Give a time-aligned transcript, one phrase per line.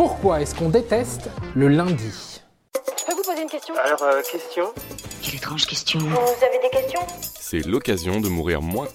[0.00, 2.40] Pourquoi est-ce qu'on déteste le lundi
[2.74, 4.64] Je peux vous poser une question Alors, euh, question
[5.20, 5.98] Quelle étrange question.
[5.98, 7.00] Vous avez des questions
[7.38, 8.88] C'est l'occasion de mourir moins.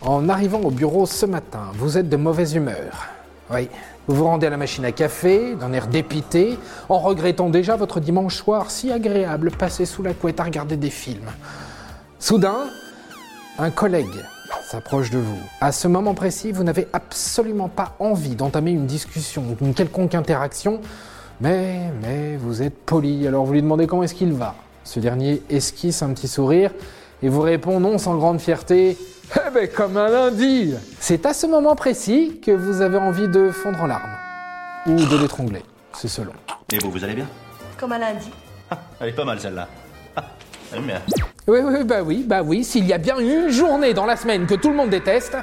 [0.00, 3.08] En arrivant au bureau ce matin, vous êtes de mauvaise humeur.
[3.50, 3.68] Oui.
[4.08, 6.58] Vous vous rendez à la machine à café, d'un air dépité,
[6.88, 10.88] en regrettant déjà votre dimanche soir si agréable passé sous la couette à regarder des
[10.88, 11.30] films.
[12.18, 12.70] Soudain,
[13.58, 14.24] un collègue
[14.74, 15.38] s'approche de vous.
[15.60, 20.80] À ce moment précis, vous n'avez absolument pas envie d'entamer une discussion, une quelconque interaction,
[21.40, 24.56] mais, mais vous êtes poli, alors vous lui demandez comment est-ce qu'il va.
[24.82, 26.72] Ce dernier esquisse un petit sourire
[27.22, 28.98] et vous répond non sans grande fierté
[29.36, 33.52] Eh ben comme un lundi C'est à ce moment précis que vous avez envie de
[33.52, 34.16] fondre en larmes.
[34.86, 36.32] Ou de l'étrangler, c'est selon.
[36.72, 37.28] Et vous, vous allez bien?
[37.78, 38.28] Comme un lundi.
[39.00, 39.68] Elle est pas mal celle-là.
[40.16, 40.24] Ah,
[41.46, 44.46] Oui, oui, bah oui, bah oui, s'il y a bien une journée dans la semaine
[44.46, 45.36] que tout le monde déteste,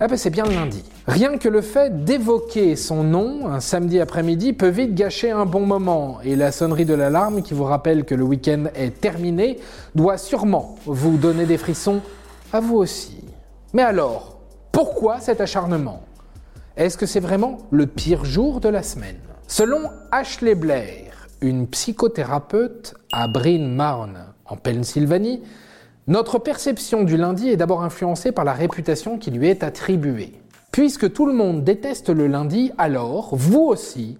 [0.00, 0.84] ah bah c'est bien le lundi.
[1.06, 5.66] Rien que le fait d'évoquer son nom un samedi après-midi peut vite gâcher un bon
[5.66, 9.58] moment, et la sonnerie de l'alarme qui vous rappelle que le week-end est terminé
[9.94, 12.00] doit sûrement vous donner des frissons
[12.52, 13.24] à vous aussi.
[13.72, 14.38] Mais alors,
[14.72, 16.02] pourquoi cet acharnement?
[16.76, 19.18] Est-ce que c'est vraiment le pire jour de la semaine?
[19.48, 19.80] Selon
[20.12, 24.08] Ashley Blair, une psychothérapeute à Bryn Mawr,
[24.48, 25.42] en Pennsylvanie,
[26.06, 30.32] notre perception du lundi est d'abord influencée par la réputation qui lui est attribuée.
[30.72, 34.16] Puisque tout le monde déteste le lundi, alors, vous aussi,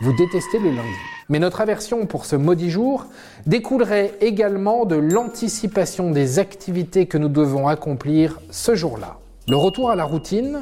[0.00, 0.88] vous détestez le lundi.
[1.28, 3.06] Mais notre aversion pour ce maudit jour
[3.46, 9.18] découlerait également de l'anticipation des activités que nous devons accomplir ce jour-là.
[9.48, 10.60] Le retour à la routine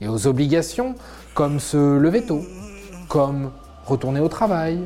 [0.00, 0.94] et aux obligations,
[1.34, 2.42] comme se lever tôt,
[3.08, 3.50] comme
[3.86, 4.80] retourner au travail,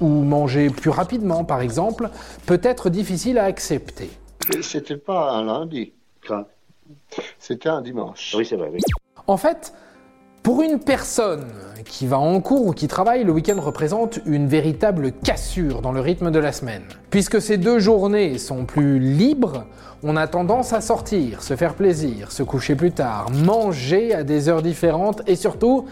[0.00, 2.10] ou manger plus rapidement par exemple,
[2.46, 4.10] peut être difficile à accepter.
[4.62, 5.92] C'était pas un lundi.
[7.38, 8.34] C'était un dimanche.
[8.36, 8.80] Oui, c'est vrai, oui.
[9.26, 9.72] En fait,
[10.42, 11.46] pour une personne
[11.84, 16.00] qui va en cours ou qui travaille, le week-end représente une véritable cassure dans le
[16.00, 16.84] rythme de la semaine.
[17.10, 19.66] Puisque ces deux journées sont plus libres,
[20.02, 24.48] on a tendance à sortir, se faire plaisir, se coucher plus tard, manger à des
[24.48, 25.86] heures différentes et surtout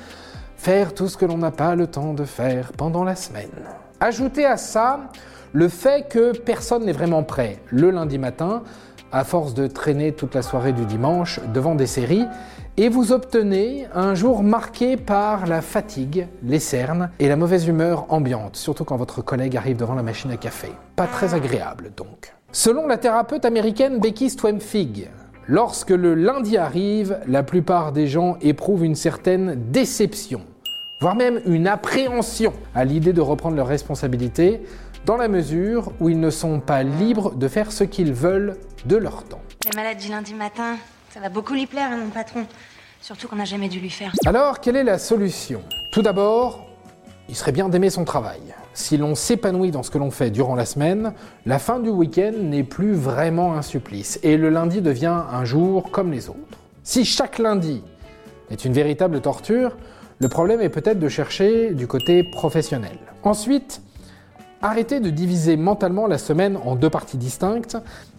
[0.57, 3.51] faire tout ce que l'on n'a pas le temps de faire pendant la semaine.
[4.05, 5.01] Ajoutez à ça
[5.55, 8.63] le fait que personne n'est vraiment prêt le lundi matin,
[9.13, 12.27] à force de traîner toute la soirée du dimanche devant des séries,
[12.77, 18.05] et vous obtenez un jour marqué par la fatigue, les cernes et la mauvaise humeur
[18.11, 20.69] ambiante, surtout quand votre collègue arrive devant la machine à café.
[20.97, 22.35] Pas très agréable donc.
[22.53, 25.09] Selon la thérapeute américaine Becky Stwemfig,
[25.49, 30.43] lorsque le lundi arrive, la plupart des gens éprouvent une certaine déception,
[31.05, 34.63] voire même une appréhension à l'idée de reprendre leurs responsabilités,
[35.05, 38.57] dans la mesure où ils ne sont pas libres de faire ce qu'ils veulent
[38.87, 39.43] de leur temps.
[39.71, 40.77] La malade du lundi matin,
[41.11, 42.47] ça va beaucoup lui plaire, hein, mon patron.
[43.03, 44.15] Surtout qu'on n'a jamais dû lui faire.
[44.25, 45.61] Alors, quelle est la solution?
[45.93, 46.65] Tout d'abord,
[47.29, 48.41] il serait bien d'aimer son travail.
[48.73, 51.13] Si l'on s'épanouit dans ce que l'on fait durant la semaine,
[51.45, 55.91] la fin du week-end n'est plus vraiment un supplice et le lundi devient un jour
[55.91, 56.59] comme les autres.
[56.83, 57.83] Si chaque lundi
[58.51, 59.77] est une véritable torture,
[60.19, 62.99] le problème est peut-être de chercher du côté professionnel.
[63.23, 63.83] Ensuite,
[64.63, 67.77] arrêter de diviser mentalement la semaine en deux parties distinctes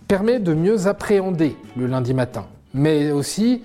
[0.07, 3.63] permet de mieux appréhender le lundi matin, mais aussi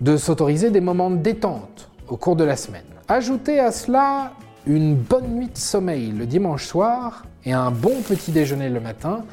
[0.00, 2.84] de s'autoriser des moments de détente au cours de la semaine.
[3.08, 4.32] Ajoutez à cela
[4.66, 9.24] une bonne nuit de sommeil le dimanche soir et un bon petit déjeuner le matin,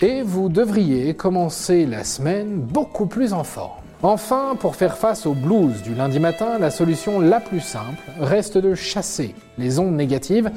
[0.00, 3.87] et vous devriez commencer la semaine beaucoup plus en forme.
[4.02, 8.56] Enfin, pour faire face au blues du lundi matin, la solution la plus simple reste
[8.56, 10.52] de chasser les ondes négatives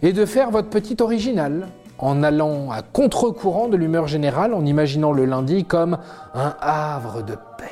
[0.00, 1.68] et de faire votre petit original
[1.98, 5.98] en allant à contre-courant de l'humeur générale, en imaginant le lundi comme
[6.34, 7.64] un havre de paix.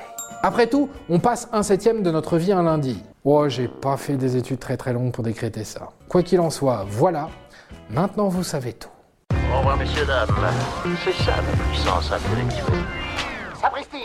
[0.43, 3.03] Après tout, on passe un septième de notre vie un lundi.
[3.25, 5.89] Oh, j'ai pas fait des études très très longues pour décréter ça.
[6.07, 7.31] Quoi qu'il en soit, voilà,
[7.89, 8.91] maintenant vous savez tout.
[9.55, 10.29] Au revoir, messieurs, dames.
[11.03, 12.85] C'est ça la puissance intellectuelle.
[13.59, 14.05] Sapristi